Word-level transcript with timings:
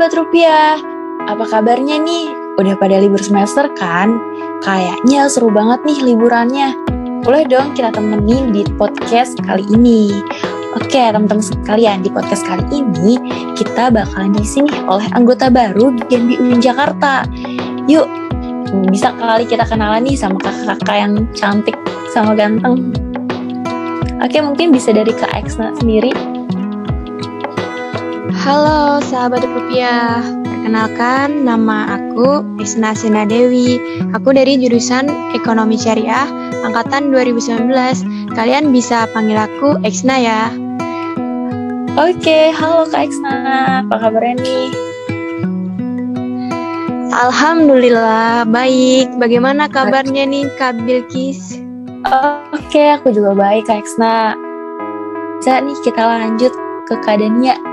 sahabat 0.00 0.16
rupiah, 0.16 0.80
apa 1.28 1.44
kabarnya 1.44 2.00
nih? 2.00 2.32
Udah 2.56 2.72
pada 2.80 2.96
libur 2.96 3.20
semester 3.20 3.68
kan? 3.76 4.16
Kayaknya 4.64 5.28
seru 5.28 5.52
banget 5.52 5.84
nih 5.84 6.00
liburannya. 6.00 6.72
Boleh 7.20 7.44
dong 7.44 7.76
kita 7.76 7.92
temenin 7.92 8.48
di 8.48 8.64
podcast 8.80 9.36
kali 9.44 9.60
ini. 9.68 10.24
Oke, 10.72 11.04
teman-teman 11.04 11.44
sekalian, 11.44 12.00
di 12.00 12.08
podcast 12.08 12.48
kali 12.48 12.64
ini 12.72 13.20
kita 13.60 13.92
bakalan 13.92 14.32
diisi 14.32 14.64
nih 14.64 14.72
oleh 14.88 15.04
anggota 15.12 15.52
baru 15.52 15.92
Gen 16.08 16.32
UIN 16.32 16.64
Jakarta. 16.64 17.28
Yuk, 17.84 18.08
bisa 18.88 19.12
kali 19.20 19.44
kita 19.44 19.68
kenalan 19.68 20.00
nih 20.00 20.16
sama 20.16 20.40
kakak-kakak 20.40 20.96
yang 20.96 21.28
cantik 21.36 21.76
sama 22.16 22.32
ganteng. 22.32 22.88
Oke, 24.24 24.40
mungkin 24.40 24.72
bisa 24.72 24.96
dari 24.96 25.12
Kak 25.12 25.36
Eksna 25.36 25.76
sendiri. 25.76 26.29
Halo 28.40 29.04
sahabat 29.04 29.44
rupiah, 29.44 30.24
perkenalkan 30.24 31.44
nama 31.44 32.00
aku 32.00 32.40
Isna 32.56 32.96
Sina 32.96 33.28
Dewi. 33.28 33.76
Aku 34.16 34.32
dari 34.32 34.56
jurusan 34.56 35.12
Ekonomi 35.36 35.76
Syariah 35.76 36.24
angkatan 36.64 37.12
2019. 37.12 37.68
Kalian 38.32 38.72
bisa 38.72 39.04
panggil 39.12 39.36
aku 39.36 39.76
Eksna 39.84 40.16
ya. 40.16 40.48
Oke, 42.00 42.48
halo 42.48 42.88
Kak 42.88 43.12
Eksna, 43.12 43.36
apa 43.84 44.08
kabarnya 44.08 44.40
nih? 44.40 44.68
Alhamdulillah 47.12 48.48
baik. 48.48 49.20
Bagaimana 49.20 49.68
kabarnya 49.68 50.24
nih 50.24 50.48
Kak 50.56 50.80
Bilkis? 50.88 51.60
Oke, 52.56 52.88
aku 52.88 53.12
juga 53.12 53.36
baik 53.36 53.68
Kak 53.68 53.84
Eksna. 53.84 54.32
Bisa 55.36 55.60
nih 55.60 55.76
kita 55.84 56.00
lanjut 56.08 56.56
ke 56.88 56.96
Kak 57.04 57.20
Dania. 57.20 57.69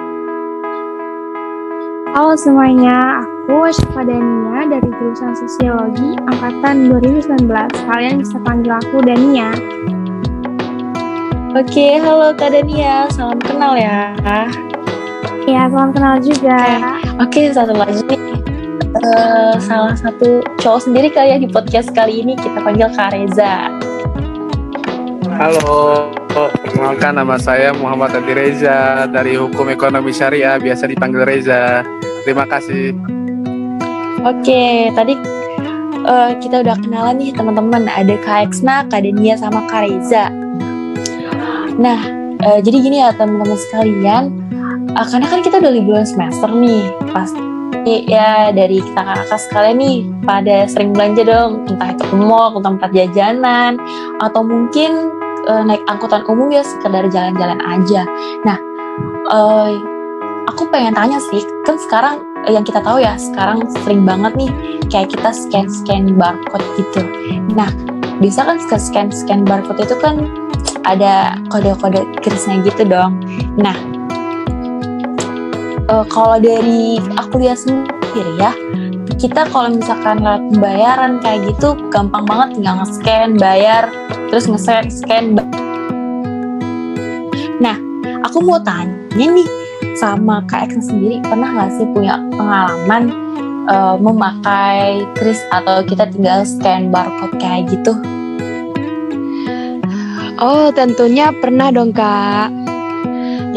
Halo 2.17 2.33
semuanya, 2.33 3.21
aku 3.21 3.69
Asyifa 3.69 4.01
Dania 4.01 4.65
dari 4.65 4.89
jurusan 4.89 5.37
Sosiologi 5.37 6.17
Angkatan 6.25 6.89
2019. 6.89 7.45
Kalian 7.85 8.25
bisa 8.25 8.41
panggil 8.41 8.73
aku 8.73 9.05
Dania. 9.05 9.53
Oke, 11.53 12.01
halo 12.01 12.33
Kak 12.33 12.57
Dania, 12.57 13.05
salam 13.13 13.37
kenal 13.37 13.77
ya. 13.77 14.17
Ya, 15.45 15.69
salam 15.69 15.93
kenal 15.93 16.17
juga. 16.17 16.57
Oke, 17.21 17.53
satu 17.53 17.77
lagi. 17.77 18.01
Uh, 18.97 19.53
salah 19.61 19.93
satu 19.93 20.41
cowok 20.57 20.89
sendiri 20.89 21.13
kali 21.13 21.29
ya 21.29 21.37
di 21.37 21.45
podcast 21.45 21.93
kali 21.93 22.25
ini 22.25 22.33
kita 22.33 22.65
panggil 22.65 22.89
Kak 22.97 23.13
Reza. 23.13 23.69
Halo, 25.37 26.09
perkenalkan 26.33 27.13
nama 27.13 27.37
saya 27.37 27.77
Muhammad 27.77 28.17
Adi 28.17 28.33
Reza 28.33 29.05
dari 29.05 29.37
Hukum 29.37 29.69
Ekonomi 29.69 30.09
Syariah, 30.09 30.57
biasa 30.57 30.89
dipanggil 30.89 31.21
Reza. 31.21 31.85
Terima 32.27 32.43
kasih. 32.43 32.91
Oke, 34.27 34.91
tadi 34.91 35.15
uh, 36.03 36.35
kita 36.43 36.59
udah 36.59 36.75
kenalan 36.83 37.23
nih 37.23 37.31
teman-teman. 37.31 37.87
Ada 37.87 38.19
Kak 38.19 38.51
Eksna, 38.51 38.83
Kak 38.91 39.07
Denia, 39.07 39.39
sama 39.39 39.63
Kak 39.71 39.87
Reza. 39.87 40.27
Nah, 41.79 41.95
uh, 42.43 42.59
jadi 42.59 42.77
gini 42.83 42.99
ya 42.99 43.15
teman-teman 43.15 43.55
sekalian. 43.55 44.23
Uh, 44.91 45.07
karena 45.07 45.23
kan 45.31 45.39
kita 45.39 45.55
udah 45.63 45.71
liburan 45.71 46.03
semester 46.03 46.51
nih, 46.51 46.91
pasti 47.15 47.39
ya 48.11 48.51
dari 48.51 48.83
kita 48.83 48.99
kakak 49.07 49.39
sekalian 49.47 49.77
nih 49.79 49.97
pada 50.27 50.67
sering 50.67 50.91
belanja 50.91 51.23
dong, 51.23 51.63
entah 51.71 51.95
itu 51.95 52.03
ke 52.11 52.15
mall, 52.19 52.51
ke 52.51 52.59
tempat 52.59 52.89
jajanan, 52.91 53.79
atau 54.19 54.43
mungkin 54.43 55.15
uh, 55.47 55.63
naik 55.63 55.79
angkutan 55.87 56.27
umum 56.27 56.51
ya 56.51 56.59
sekedar 56.59 57.07
jalan-jalan 57.07 57.63
aja. 57.63 58.03
Nah, 58.43 58.59
uh, 59.31 59.95
aku 60.47 60.63
pengen 60.71 60.95
tanya 60.95 61.19
sih, 61.19 61.43
kan 61.67 61.75
sekarang 61.75 62.15
eh, 62.47 62.55
yang 62.55 62.63
kita 62.63 62.79
tahu 62.79 63.03
ya, 63.03 63.19
sekarang 63.19 63.67
sering 63.83 64.07
banget 64.07 64.33
nih 64.39 64.51
kayak 64.87 65.11
kita 65.11 65.29
scan-scan 65.35 66.15
barcode 66.15 66.63
gitu. 66.79 67.03
Nah, 67.51 67.69
bisa 68.23 68.47
kan 68.47 68.57
scan-scan 68.57 69.43
barcode 69.43 69.83
itu 69.83 69.95
kan 69.99 70.31
ada 70.87 71.35
kode-kode 71.51 72.07
krisnya 72.23 72.63
gitu 72.63 72.87
dong. 72.87 73.19
Nah, 73.59 73.75
uh, 75.91 76.07
kalau 76.07 76.39
dari 76.39 77.03
aku 77.19 77.43
lihat 77.43 77.59
sendiri 77.59 78.39
ya, 78.39 78.55
kita 79.19 79.51
kalau 79.51 79.75
misalkan 79.75 80.23
lewat 80.23 80.41
pembayaran 80.55 81.19
kayak 81.19 81.43
gitu 81.51 81.75
gampang 81.91 82.23
banget 82.23 82.55
tinggal 82.55 82.75
nge-scan, 82.79 83.29
bayar, 83.35 83.83
terus 84.31 84.47
nge-scan. 84.47 85.35
Nah, 87.59 87.75
aku 88.23 88.39
mau 88.45 88.61
tanya 88.63 88.95
nih, 89.27 89.66
sama 89.97 90.45
Kak 90.45 90.69
Eksen 90.69 90.81
sendiri 90.85 91.17
pernah 91.25 91.49
nggak 91.57 91.71
sih 91.77 91.87
punya 91.91 92.21
pengalaman 92.37 93.03
uh, 93.67 93.95
memakai 93.97 95.03
kris 95.17 95.41
atau 95.49 95.81
kita 95.83 96.07
tinggal 96.13 96.45
scan 96.45 96.93
barcode 96.93 97.35
kayak 97.41 97.67
gitu? 97.69 97.93
Oh 100.37 100.69
tentunya 100.69 101.33
pernah 101.33 101.73
dong 101.73 101.91
kak. 101.91 102.53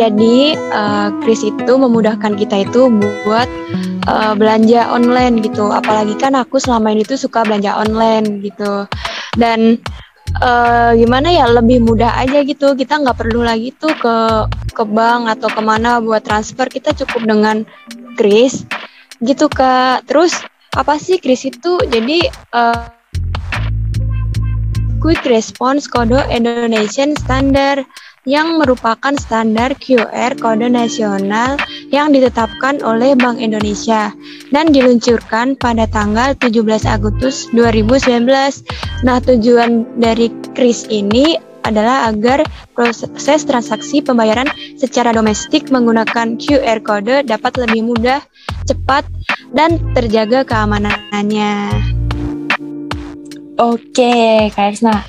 Jadi 0.00 0.56
uh, 0.72 1.12
kris 1.20 1.44
itu 1.44 1.72
memudahkan 1.76 2.40
kita 2.40 2.64
itu 2.64 2.88
buat 3.28 3.48
uh, 4.08 4.32
belanja 4.32 4.88
online 4.88 5.44
gitu. 5.44 5.68
Apalagi 5.68 6.16
kan 6.16 6.32
aku 6.32 6.56
selama 6.56 6.96
ini 6.96 7.04
tuh 7.04 7.20
suka 7.20 7.44
belanja 7.44 7.76
online 7.76 8.40
gitu. 8.40 8.88
Dan 9.36 9.76
uh, 10.38 10.92
gimana 10.94 11.34
ya 11.34 11.50
lebih 11.50 11.82
mudah 11.82 12.14
aja 12.20 12.46
gitu. 12.46 12.78
Kita 12.78 13.02
nggak 13.02 13.18
perlu 13.18 13.42
lagi 13.42 13.74
tuh 13.74 13.90
ke 13.98 14.16
ke 14.70 14.84
bank 14.86 15.26
atau 15.38 15.48
ke 15.50 15.62
mana 15.64 15.98
buat 15.98 16.22
transfer. 16.22 16.70
Kita 16.70 16.94
cukup 16.94 17.26
dengan 17.26 17.56
kris 18.14 18.62
gitu 19.24 19.50
kak. 19.50 20.06
Terus 20.06 20.38
apa 20.78 21.00
sih 21.02 21.18
kris 21.18 21.42
itu? 21.48 21.82
Jadi 21.90 22.30
uh, 22.54 22.86
quick 25.00 25.24
response 25.26 25.88
kode 25.88 26.20
Indonesian 26.28 27.16
Standard 27.16 27.88
yang 28.28 28.60
merupakan 28.60 29.16
standar 29.16 29.72
QR 29.80 30.36
kode 30.36 30.68
nasional 30.68 31.56
yang 31.88 32.12
ditetapkan 32.12 32.84
oleh 32.84 33.16
Bank 33.16 33.40
Indonesia 33.40 34.12
dan 34.52 34.68
diluncurkan 34.68 35.56
pada 35.56 35.88
tanggal 35.88 36.36
17 36.36 36.84
Agustus 36.84 37.48
2019. 37.56 38.28
Nah, 39.08 39.24
tujuan 39.24 39.88
dari 39.96 40.28
KRIS 40.52 40.92
ini 40.92 41.40
adalah 41.64 42.08
agar 42.08 42.44
proses 42.72 43.44
transaksi 43.44 44.00
pembayaran 44.00 44.48
secara 44.80 45.12
domestik 45.12 45.68
menggunakan 45.68 46.36
QR 46.40 46.80
kode 46.80 47.24
dapat 47.28 47.52
lebih 47.60 47.84
mudah, 47.88 48.20
cepat, 48.64 49.04
dan 49.52 49.80
terjaga 49.92 50.44
keamanannya. 50.44 51.72
Oke, 53.60 54.48
Kak 54.56 54.72
Esna. 54.72 55.04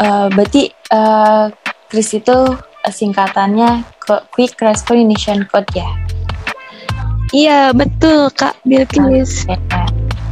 Uh, 0.00 0.32
berarti 0.32 0.72
uh, 0.88 1.52
Kris 1.92 2.08
itu 2.16 2.38
eh, 2.56 2.88
singkatannya 2.88 3.84
Quick 4.32 4.56
Recognition 4.56 5.44
Code 5.44 5.68
ya? 5.76 5.84
Iya, 7.36 7.76
betul 7.76 8.32
Kak 8.32 8.56
Bilkis. 8.64 9.44
Okay. 9.44 9.84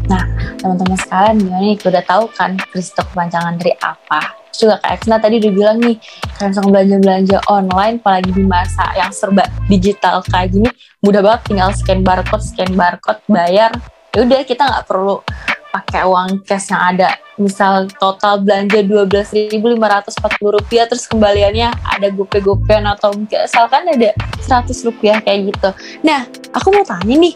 Nah, 0.09 0.25
teman-teman 0.57 0.97
sekalian 0.97 1.37
gimana 1.37 1.61
nih? 1.61 1.77
Udah 1.85 2.05
tahu 2.09 2.33
kan 2.33 2.57
Kris 2.73 2.97
itu 2.97 3.05
kepanjangan 3.05 3.61
dari 3.61 3.77
apa? 3.85 4.41
juga 4.57 4.77
Kak 4.81 4.93
Eksna 4.93 5.17
tadi 5.17 5.41
udah 5.41 5.53
bilang 5.57 5.79
nih, 5.81 5.97
kalian 6.37 6.53
suka 6.53 6.69
belanja-belanja 6.69 7.39
online, 7.49 7.97
apalagi 7.97 8.31
di 8.37 8.45
masa 8.45 8.93
yang 8.93 9.09
serba 9.09 9.49
digital 9.73 10.21
kayak 10.29 10.53
gini, 10.53 10.69
mudah 11.01 11.25
banget 11.25 11.41
tinggal 11.49 11.73
scan 11.73 12.01
barcode, 12.05 12.45
scan 12.45 12.73
barcode, 12.77 13.21
bayar. 13.25 13.73
Ya 14.13 14.21
udah 14.27 14.41
kita 14.45 14.65
nggak 14.65 14.85
perlu 14.85 15.25
pakai 15.71 16.03
uang 16.07 16.43
cash 16.45 16.75
yang 16.75 16.83
ada. 16.95 17.17
Misal 17.41 17.89
total 17.97 18.43
belanja 18.45 18.85
Rp12.540 18.85 20.57
rupiah 20.61 20.85
terus 20.91 21.09
kembaliannya 21.09 21.73
ada 21.87 22.09
gope-gopean 22.13 22.85
atau 22.85 23.15
misalkan 23.17 23.89
ada 23.89 24.13
100 24.45 24.87
rupiah 24.87 25.23
kayak 25.23 25.55
gitu. 25.55 25.71
Nah 26.05 26.27
aku 26.53 26.75
mau 26.75 26.85
tanya 26.85 27.17
nih 27.17 27.35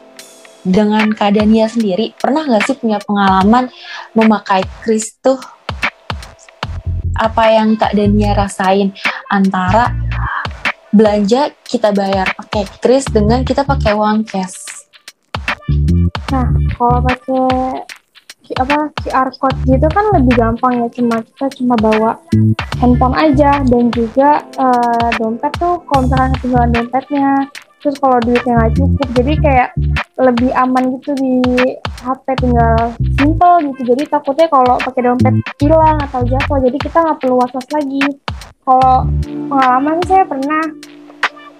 dengan 0.65 1.13
keadaannya 1.13 1.67
sendiri 1.69 2.07
pernah 2.17 2.45
nggak 2.45 2.65
sih 2.65 2.77
punya 2.77 2.99
pengalaman 3.01 3.71
memakai 4.13 4.67
kris 4.83 5.17
tuh? 5.23 5.39
Apa 7.15 7.47
yang 7.55 7.79
Kak 7.79 7.95
Dania 7.95 8.35
rasain? 8.35 8.91
Antara 9.31 9.95
belanja 10.91 11.55
kita 11.63 11.95
bayar 11.95 12.35
pakai 12.35 12.67
kris 12.83 13.07
dengan 13.07 13.47
kita 13.47 13.63
pakai 13.63 13.95
uang 13.95 14.27
cash. 14.27 14.87
Nah, 16.35 16.51
kalau 16.75 16.99
pakai 17.01 17.87
apa 18.61 18.93
QR 19.01 19.33
code 19.41 19.57
gitu 19.65 19.89
kan 19.89 20.05
lebih 20.13 20.37
gampang 20.37 20.85
ya 20.85 20.89
cuma 20.93 21.17
kita 21.25 21.47
cuma 21.57 21.75
bawa 21.81 22.21
handphone 22.77 23.17
aja. 23.17 23.65
Dan 23.65 23.89
juga 23.89 24.45
uh, 24.61 25.09
dompet 25.17 25.53
tuh 25.57 25.81
kalau 25.89 26.05
misalkan 26.05 26.33
ketinggalan 26.37 26.71
dompetnya. 26.77 27.29
Terus 27.81 28.01
kalau 28.01 28.17
duitnya 28.25 28.53
nggak 28.57 28.73
cukup 28.81 29.09
jadi 29.13 29.33
kayak 29.45 29.69
lebih 30.17 30.51
aman 30.57 30.85
gitu 30.97 31.13
di 31.21 31.35
HP 32.01 32.25
tinggal 32.41 32.97
simple 33.21 33.57
gitu. 33.73 33.81
Jadi 33.93 34.03
takutnya 34.09 34.47
kalau 34.49 34.75
pakai 34.81 35.03
dompet 35.05 35.35
hilang 35.61 35.97
atau 36.01 36.21
jatuh 36.25 36.59
jadi 36.65 36.77
kita 36.81 36.97
nggak 37.01 37.19
perlu 37.21 37.37
was-was 37.41 37.69
lagi. 37.73 38.05
Kalau 38.65 39.05
pengalaman 39.53 40.01
saya 40.09 40.25
pernah 40.25 40.65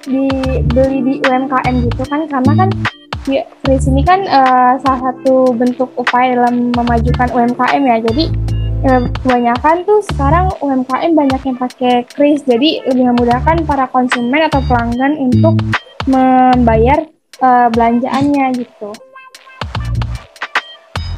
dibeli 0.05 0.99
di 1.01 1.15
UMKM 1.25 1.75
gitu 1.89 2.03
kan 2.09 2.21
karena 2.29 2.53
kan 2.65 2.69
ya, 3.29 3.43
Kris 3.65 3.89
ini 3.89 4.05
kan 4.05 4.25
uh, 4.29 4.77
salah 4.85 5.01
satu 5.13 5.53
bentuk 5.57 5.89
upaya 5.97 6.37
dalam 6.37 6.73
memajukan 6.73 7.29
UMKM 7.33 7.83
ya. 7.85 7.97
Jadi 8.05 8.25
uh, 8.89 9.03
kebanyakan 9.25 9.77
tuh 9.89 10.01
sekarang 10.13 10.53
UMKM 10.61 11.13
banyak 11.17 11.41
yang 11.45 11.57
pakai 11.57 12.05
Kris. 12.09 12.45
Jadi 12.45 12.85
lebih 12.85 13.15
memudahkan 13.15 13.65
para 13.65 13.89
konsumen 13.89 14.45
atau 14.49 14.61
pelanggan 14.69 15.17
untuk 15.17 15.57
membayar 16.05 17.05
uh, 17.41 17.69
belanjaannya 17.73 18.61
gitu. 18.61 18.93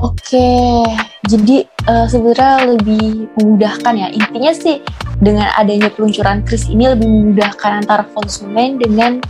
Oke, 0.04 0.84
jadi 1.24 1.64
uh, 1.88 2.04
sebenarnya 2.04 2.76
lebih 2.76 3.32
memudahkan 3.40 3.94
ya. 3.96 4.08
Intinya 4.12 4.52
sih 4.52 4.84
dengan 5.16 5.48
adanya 5.56 5.88
peluncuran 5.88 6.44
kris 6.44 6.68
ini 6.68 6.92
lebih 6.92 7.08
memudahkan 7.08 7.80
antara 7.80 8.04
konsumen 8.12 8.76
dengan 8.76 9.24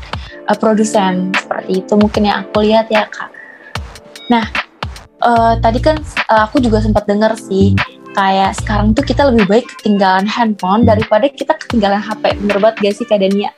uh, 0.46 0.58
produsen 0.58 1.34
seperti 1.34 1.82
itu 1.84 1.94
mungkin 1.98 2.22
yang 2.26 2.46
aku 2.46 2.62
lihat 2.62 2.86
ya 2.90 3.06
kak. 3.10 3.30
Nah, 4.30 4.46
uh, 5.22 5.54
tadi 5.60 5.78
kan 5.82 5.98
uh, 6.30 6.46
aku 6.46 6.62
juga 6.62 6.82
sempat 6.82 7.06
dengar 7.06 7.34
sih 7.38 7.74
kayak 8.16 8.56
sekarang 8.56 8.96
tuh 8.96 9.04
kita 9.04 9.28
lebih 9.28 9.44
baik 9.44 9.66
ketinggalan 9.76 10.24
handphone 10.24 10.88
daripada 10.88 11.28
kita 11.28 11.52
ketinggalan 11.58 12.00
HP. 12.00 12.38
Bener 12.40 12.58
banget 12.62 12.76
gak 12.80 12.94
sih 12.96 13.06
kak 13.06 13.20
Dania? 13.20 13.52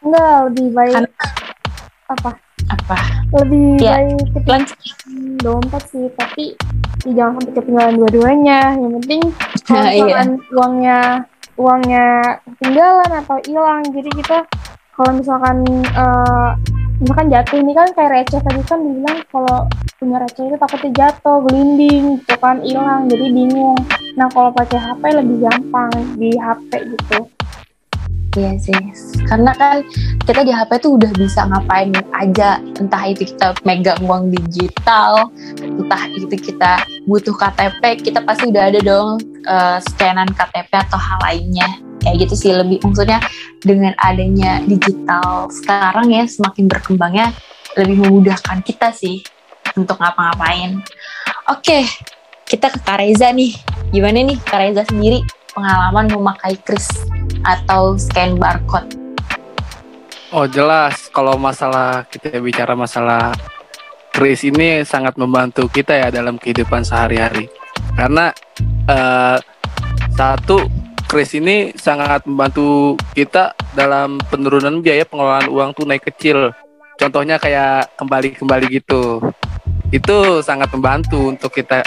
Enggak, 0.00 0.36
lebih 0.50 0.66
baik 0.72 0.94
kan, 0.96 1.06
apa? 2.08 2.30
apa 2.70 2.96
lebih 3.40 3.82
ya. 3.82 3.98
baik 3.98 4.20
ketinggalan 4.36 4.64
dompet 5.40 5.82
sih 5.90 6.06
tapi 6.14 6.44
jangan 7.08 7.40
sampai 7.40 7.52
ketinggalan 7.56 7.94
dua-duanya 7.98 8.60
yang 8.76 8.92
penting 9.00 9.22
kalau 9.64 9.82
nah, 9.82 9.90
iya. 9.96 10.22
uangnya 10.54 10.98
uangnya 11.60 12.40
ketinggalan 12.56 13.10
atau 13.20 13.36
hilang. 13.44 13.84
Jadi 13.92 14.10
kita 14.16 14.48
kalau 14.96 15.12
misalkan 15.20 15.60
uh, 15.92 16.56
misalkan 17.00 17.28
jatuh 17.28 17.56
ini 17.60 17.72
kan 17.76 17.88
kayak 17.92 18.10
receh 18.16 18.40
tadi 18.40 18.60
kan 18.64 18.80
bilang 18.80 19.18
kalau 19.28 19.68
punya 20.00 20.16
receh 20.24 20.48
itu 20.48 20.56
takutnya 20.56 20.90
jatuh 20.96 21.44
gelinding 21.44 22.16
gitu 22.24 22.34
kan 22.40 22.64
hilang. 22.64 23.04
Jadi 23.12 23.26
bingung. 23.28 23.76
Nah 24.16 24.26
kalau 24.32 24.48
pakai 24.56 24.80
HP 24.80 25.02
lebih 25.20 25.36
gampang 25.44 25.92
di 26.16 26.32
HP 26.40 26.96
gitu 26.96 27.28
Iya 28.38 28.54
sih, 28.62 28.78
karena 29.26 29.50
kan 29.58 29.82
kita 30.22 30.46
di 30.46 30.54
HP 30.54 30.70
tuh 30.78 30.94
udah 30.94 31.10
bisa 31.18 31.50
ngapain 31.50 31.90
aja, 32.14 32.62
entah 32.78 33.02
itu 33.10 33.26
kita 33.26 33.58
megang 33.66 33.98
uang 34.06 34.30
digital, 34.30 35.34
entah 35.58 36.06
itu 36.14 36.30
kita 36.38 36.78
butuh 37.10 37.34
KTP, 37.34 38.06
kita 38.06 38.22
pasti 38.22 38.54
udah 38.54 38.70
ada 38.70 38.78
dong 38.86 39.18
uh, 39.50 39.82
scanan 39.82 40.30
KTP 40.30 40.70
atau 40.70 40.94
hal 40.94 41.18
lainnya. 41.26 41.66
Kayak 42.06 42.30
gitu 42.30 42.34
sih 42.38 42.50
lebih 42.54 42.78
maksudnya 42.86 43.18
dengan 43.66 43.98
adanya 43.98 44.62
digital 44.62 45.50
sekarang 45.50 46.14
ya 46.14 46.22
semakin 46.22 46.70
berkembangnya 46.70 47.34
lebih 47.74 47.98
memudahkan 47.98 48.62
kita 48.62 48.94
sih 48.94 49.26
untuk 49.74 49.98
ngapa-ngapain. 49.98 50.78
Oke, 51.50 51.82
kita 52.46 52.70
ke 52.70 52.78
Kareza 52.78 53.34
nih. 53.34 53.58
Gimana 53.90 54.22
nih 54.22 54.38
Kareza 54.38 54.86
sendiri 54.86 55.18
pengalaman 55.50 56.06
memakai 56.14 56.54
kris 56.62 57.10
atau 57.44 57.96
scan 57.96 58.36
barcode? 58.36 58.96
Oh 60.30 60.46
jelas, 60.46 61.10
kalau 61.10 61.34
masalah 61.34 62.06
kita 62.06 62.38
bicara 62.38 62.78
masalah 62.78 63.34
kris 64.14 64.46
ini 64.46 64.86
sangat 64.86 65.18
membantu 65.18 65.66
kita 65.66 65.96
ya 65.96 66.08
dalam 66.14 66.38
kehidupan 66.38 66.86
sehari-hari. 66.86 67.50
Karena 67.98 68.30
uh, 68.86 69.38
satu 70.14 70.70
kris 71.10 71.34
ini 71.34 71.74
sangat 71.74 72.22
membantu 72.30 72.94
kita 73.18 73.58
dalam 73.74 74.22
penurunan 74.30 74.78
biaya 74.78 75.02
pengelolaan 75.02 75.50
uang 75.50 75.70
tunai 75.74 75.98
kecil. 75.98 76.54
Contohnya 76.94 77.40
kayak 77.42 77.98
kembali-kembali 77.98 78.66
gitu. 78.70 79.18
Itu 79.90 80.46
sangat 80.46 80.70
membantu 80.70 81.26
untuk 81.26 81.50
kita 81.50 81.82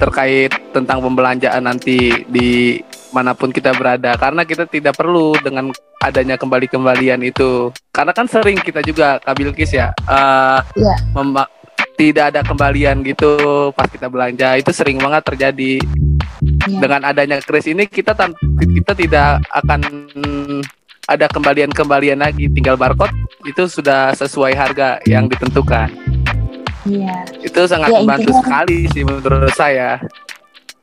terkait 0.00 0.52
tentang 0.72 1.04
pembelanjaan 1.04 1.64
nanti 1.64 2.24
di 2.28 2.80
mana 3.16 3.32
pun 3.32 3.48
kita 3.48 3.72
berada 3.72 4.12
karena 4.20 4.44
kita 4.44 4.68
tidak 4.68 4.92
perlu 4.92 5.32
dengan 5.40 5.72
adanya 6.04 6.36
kembali-kembalian 6.36 7.24
itu 7.24 7.72
karena 7.88 8.12
kan 8.12 8.28
sering 8.28 8.60
kita 8.60 8.84
juga 8.84 9.16
Kabilkis 9.24 9.72
ya 9.72 9.88
uh, 10.04 10.60
yeah. 10.76 11.48
tidak 11.96 12.36
ada 12.36 12.44
kembalian 12.44 13.00
gitu 13.00 13.72
pas 13.72 13.88
kita 13.88 14.12
belanja 14.12 14.60
itu 14.60 14.68
sering 14.76 15.00
banget 15.00 15.24
terjadi 15.24 15.80
yeah. 16.68 16.80
dengan 16.84 17.00
adanya 17.08 17.40
kris 17.40 17.64
ini 17.72 17.88
kita 17.88 18.12
kita 18.60 18.92
tidak 18.92 19.40
akan 19.48 19.80
ada 21.08 21.26
kembalian-kembalian 21.32 22.20
lagi 22.20 22.52
tinggal 22.52 22.76
barcode 22.76 23.16
itu 23.48 23.64
sudah 23.64 24.12
sesuai 24.12 24.52
harga 24.52 25.00
yang 25.08 25.24
ditentukan 25.32 25.88
Iya. 26.86 27.26
Itu 27.42 27.66
sangat 27.66 27.90
ya, 27.90 27.98
membantu 27.98 28.30
sekali 28.40 28.86
sih 28.94 29.02
menurut 29.02 29.50
saya. 29.58 29.98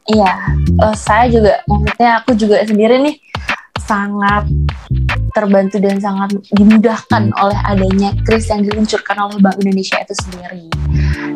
Iya, 0.03 0.31
uh, 0.83 0.95
saya 0.95 1.31
juga 1.31 1.63
maksudnya 1.63 2.11
aku 2.19 2.31
juga 2.35 2.59
sendiri 2.67 2.99
nih 2.99 3.15
sangat 3.79 4.47
terbantu 5.31 5.81
dan 5.81 5.97
sangat 5.99 6.35
dimudahkan 6.53 7.33
oleh 7.39 7.59
adanya 7.65 8.13
kris 8.27 8.47
yang 8.51 8.63
diluncurkan 8.63 9.17
oleh 9.17 9.37
Bank 9.39 9.57
Indonesia 9.63 9.97
itu 9.99 10.13
sendiri. 10.27 10.67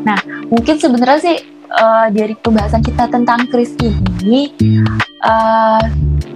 Nah, 0.03 0.19
mungkin 0.51 0.77
sebenarnya 0.77 1.19
sih 1.19 1.37
uh, 1.71 2.07
dari 2.13 2.35
pembahasan 2.37 2.85
kita 2.85 3.09
tentang 3.09 3.47
kris 3.49 3.73
ini 3.81 4.53
uh, 5.25 5.81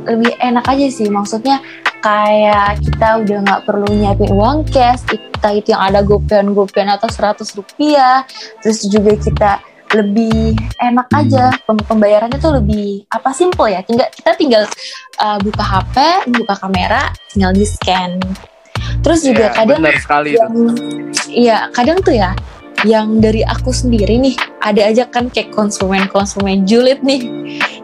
lebih 0.07 0.33
enak 0.41 0.65
aja 0.65 0.87
sih, 0.89 1.07
maksudnya 1.11 1.61
kayak 2.01 2.81
kita 2.81 3.21
udah 3.21 3.37
nggak 3.45 3.61
perlu 3.69 3.87
nyiapin 3.93 4.33
uang 4.33 4.65
cash 4.73 5.05
kita 5.05 5.49
itu 5.53 5.67
yang 5.73 5.85
ada 5.85 6.01
gopean 6.01 6.57
gopean 6.57 6.89
atau 6.89 7.05
100 7.05 7.45
rupiah 7.53 8.25
terus 8.65 8.81
juga 8.89 9.13
kita 9.21 9.51
lebih 9.91 10.55
enak 10.79 11.07
aja. 11.11 11.51
Pembayarannya 11.65 12.39
tuh 12.39 12.59
lebih 12.59 13.05
apa 13.11 13.31
simple 13.35 13.71
ya. 13.71 13.83
Tinggal 13.83 14.07
kita 14.11 14.31
tinggal 14.39 14.63
uh, 15.21 15.37
buka 15.39 15.63
HP 15.63 15.95
buka 16.33 16.55
kamera 16.57 17.13
tinggal 17.31 17.51
di 17.53 17.65
scan 17.65 18.19
terus 19.01 19.25
juga 19.25 19.49
ya, 19.49 19.57
kadang 19.63 19.81
sekali 19.97 20.29
yang 20.37 20.55
iya 21.31 21.57
kadang 21.73 21.97
tuh 22.01 22.13
ya 22.13 22.33
yang 22.81 23.21
dari 23.21 23.45
aku 23.45 23.69
sendiri 23.69 24.17
nih 24.17 24.33
ada 24.57 24.81
aja 24.89 25.05
kan 25.05 25.29
kayak 25.29 25.53
konsumen 25.53 26.09
konsumen 26.09 26.65
julid 26.65 27.05
nih. 27.05 27.29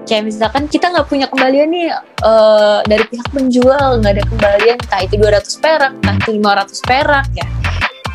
Kayak 0.10 0.34
misalkan 0.34 0.65
kita 0.65 0.89
nggak 0.89 1.05
punya 1.05 1.29
kembalian 1.29 1.70
nih 1.70 1.93
uh, 2.25 2.82
dari 2.82 3.05
pihak 3.05 3.29
penjual 3.29 4.01
nggak 4.01 4.13
ada 4.17 4.25
kembalian 4.25 4.77
entah 4.82 5.01
itu 5.05 5.15
200 5.22 5.62
perak 5.62 5.91
entah 6.01 6.15
itu 6.17 6.32
500 6.41 6.89
perak 6.89 7.27
ya. 7.38 7.48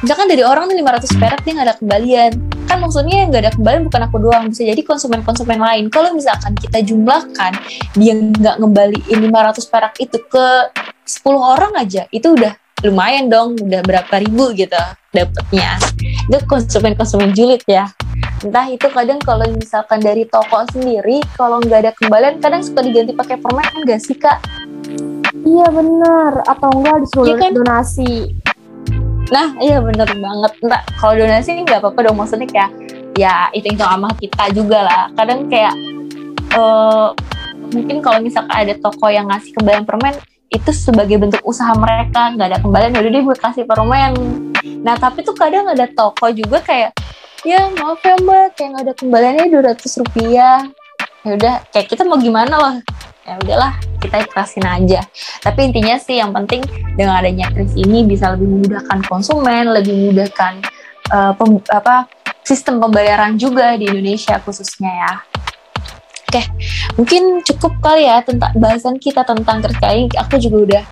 Misalkan 0.02 0.26
dari 0.26 0.42
orang 0.42 0.74
nih 0.74 0.82
500 0.82 1.22
perak 1.22 1.40
dia 1.46 1.52
nggak 1.54 1.68
ada 1.70 1.76
kembalian 1.78 2.32
kan 2.72 2.80
maksudnya 2.80 3.28
nggak 3.28 3.42
ada 3.44 3.52
kembalian 3.52 3.84
bukan 3.84 4.00
aku 4.08 4.16
doang. 4.16 4.44
Bisa 4.48 4.64
jadi 4.64 4.80
konsumen-konsumen 4.80 5.60
lain. 5.60 5.84
Kalau 5.92 6.16
misalkan 6.16 6.56
kita 6.56 6.80
jumlahkan 6.80 7.52
dia 8.00 8.16
nggak 8.16 8.56
ngembaliin 8.64 9.18
500 9.28 9.68
perak 9.68 9.94
itu 10.00 10.16
ke 10.24 10.46
10 11.04 11.36
orang 11.36 11.76
aja 11.76 12.08
itu 12.08 12.32
udah 12.32 12.56
lumayan 12.82 13.28
dong 13.30 13.54
udah 13.62 13.78
berapa 13.86 14.14
ribu 14.18 14.50
gitu 14.58 14.74
dapetnya 15.14 15.78
itu 16.26 16.38
konsumen-konsumen 16.48 17.36
julid 17.36 17.60
ya. 17.68 17.92
Entah 18.42 18.66
itu 18.66 18.88
kadang 18.90 19.20
kalau 19.22 19.46
misalkan 19.54 20.00
dari 20.00 20.26
toko 20.26 20.64
sendiri 20.72 21.20
kalau 21.36 21.60
nggak 21.60 21.78
ada 21.86 21.92
kembalian 21.94 22.40
kadang 22.40 22.64
suka 22.64 22.80
diganti 22.82 23.12
pakai 23.12 23.36
permen 23.38 23.68
enggak 23.84 24.00
sih 24.00 24.16
kak? 24.16 24.40
Iya 25.44 25.68
bener 25.68 26.42
atau 26.48 26.70
enggak 26.74 26.96
disuruh 27.06 27.36
iya 27.36 27.36
kan? 27.38 27.52
donasi 27.54 28.34
nah 29.32 29.56
iya 29.64 29.80
bener 29.80 30.04
banget. 30.04 30.52
Enggak 30.60 30.82
kalau 31.00 31.14
donasi 31.16 31.56
nggak 31.64 31.80
apa-apa 31.80 32.00
dong 32.04 32.20
maksudnya 32.20 32.44
kayak 32.44 32.70
ya 33.16 33.48
itu 33.56 33.72
itu 33.72 33.80
amal 33.80 34.12
kita 34.20 34.52
juga 34.52 34.84
lah. 34.84 35.02
Kadang 35.16 35.48
kayak 35.48 35.72
uh, 36.52 37.16
mungkin 37.72 38.04
kalau 38.04 38.20
misalkan 38.20 38.52
ada 38.52 38.76
toko 38.76 39.08
yang 39.08 39.32
ngasih 39.32 39.56
kembalian 39.56 39.88
permen 39.88 40.12
itu 40.52 40.68
sebagai 40.68 41.16
bentuk 41.16 41.40
usaha 41.48 41.72
mereka 41.72 42.36
nggak 42.36 42.48
ada 42.52 42.58
kembalian 42.60 42.92
udah 42.92 43.08
deh 43.08 43.22
gue 43.24 43.36
kasih 43.40 43.64
permen. 43.64 44.12
Nah 44.84 45.00
tapi 45.00 45.24
tuh 45.24 45.32
kadang 45.32 45.64
ada 45.64 45.88
toko 45.88 46.28
juga 46.28 46.60
kayak 46.60 46.92
ya 47.42 47.72
maaf 47.80 48.04
ya 48.04 48.20
mbak 48.20 48.54
kayak 48.54 48.68
nggak 48.76 48.84
ada 48.84 48.94
kembaliannya 49.00 49.44
dua 49.48 49.62
ratus 49.72 49.96
rupiah. 50.04 50.60
Ya 51.24 51.38
udah 51.38 51.54
kayak 51.72 51.86
kita 51.88 52.04
mau 52.04 52.20
gimana 52.20 52.52
loh 52.58 52.74
ya 53.22 53.38
udahlah 53.38 53.72
kita 54.02 54.26
ikhlasin 54.26 54.66
aja 54.66 55.00
tapi 55.38 55.70
intinya 55.70 55.94
sih 55.98 56.18
yang 56.18 56.34
penting 56.34 56.62
dengan 56.98 57.22
adanya 57.22 57.50
kris 57.54 57.72
ini 57.78 58.02
bisa 58.02 58.34
lebih 58.34 58.50
memudahkan 58.50 58.98
konsumen 59.06 59.70
lebih 59.70 59.94
memudahkan 59.94 60.58
uh, 61.14 61.32
pem, 61.38 61.62
apa 61.70 62.10
sistem 62.42 62.82
pembayaran 62.82 63.38
juga 63.38 63.78
di 63.78 63.86
Indonesia 63.86 64.42
khususnya 64.42 64.90
ya 64.90 65.14
Oke, 66.32 66.48
mungkin 66.96 67.44
cukup 67.44 67.76
kali 67.84 68.08
ya 68.08 68.24
tentang 68.24 68.56
bahasan 68.56 68.96
kita 68.96 69.20
tentang 69.20 69.60
terkait. 69.60 70.08
Aku 70.16 70.40
juga 70.40 70.56
udah 70.64 70.84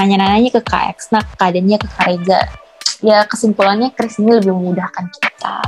nanya-nanya 0.00 0.48
ke 0.56 0.64
Kak 0.64 0.96
Eksna, 0.96 1.20
keadaannya 1.36 1.76
ke 1.76 1.84
Kak. 1.84 2.48
Ya 3.04 3.28
kesimpulannya 3.28 3.92
Kris 3.92 4.16
ini 4.16 4.40
lebih 4.40 4.56
memudahkan 4.56 5.04
kita. 5.12 5.60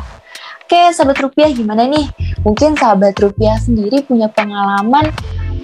Oke, 0.64 0.96
sahabat 0.96 1.20
rupiah 1.20 1.52
gimana 1.52 1.84
nih? 1.84 2.08
Mungkin 2.40 2.72
sahabat 2.72 3.12
rupiah 3.20 3.60
sendiri 3.60 4.00
punya 4.00 4.32
pengalaman 4.32 5.12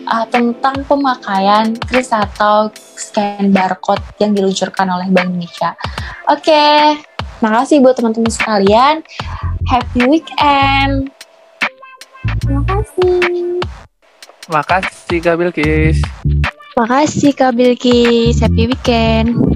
uh, 0.09 0.27
tentang 0.33 0.83
pemakaian 0.88 1.77
kris 1.77 2.11
atau 2.11 2.73
scan 2.97 3.53
barcode 3.53 4.03
yang 4.19 4.33
diluncurkan 4.33 4.88
oleh 4.88 5.07
Bank 5.12 5.29
Indonesia. 5.31 5.77
Oke, 6.33 6.97
makasih 7.45 7.85
buat 7.85 7.95
teman-teman 7.95 8.33
sekalian. 8.33 9.05
Happy 9.69 10.09
weekend. 10.09 11.12
Terima 12.41 12.62
kasih. 12.65 13.61
Makasih 14.49 15.19
Kak 15.21 15.37
Bilkis. 15.37 16.00
Makasih 16.77 17.33
Kak 17.37 17.53
Bilkis. 17.53 18.41
Happy 18.41 18.65
weekend. 18.73 19.48